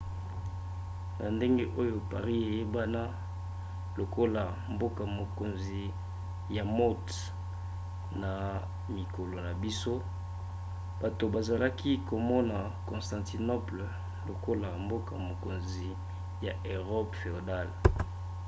na 1.19 1.27
ndenge 1.35 1.63
oyo 1.81 1.95
paris 2.11 2.41
eyebana 2.49 3.01
lokola 3.97 4.43
mboka-mokonzi 4.73 5.83
ya 6.55 6.63
mode 6.77 7.15
na 8.21 8.31
mikolo 8.97 9.35
na 9.45 9.51
biso 9.63 9.93
bato 11.01 11.23
bazalaki 11.33 11.91
komona 12.09 12.57
constantinople 12.89 13.85
lokola 14.27 14.67
mboka-mokonzi 14.85 15.89
ya 16.45 16.53
erope 16.73 17.13
féodale 17.23 17.75